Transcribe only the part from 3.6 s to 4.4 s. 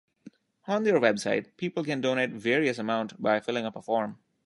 up a form.